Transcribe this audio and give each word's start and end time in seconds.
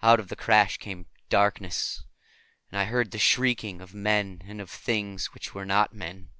Out 0.00 0.20
of 0.20 0.28
that 0.28 0.38
crash 0.38 0.78
came 0.78 1.06
darkness, 1.28 2.04
and 2.70 2.80
I 2.80 2.84
heard 2.84 3.10
the 3.10 3.18
shrieking 3.18 3.80
of 3.80 3.94
men 3.94 4.42
and 4.44 4.60
of 4.60 4.70
things 4.70 5.34
which 5.34 5.54
were 5.56 5.66
not 5.66 5.92
men. 5.92 6.30